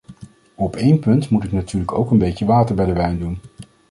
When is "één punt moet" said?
0.75-1.43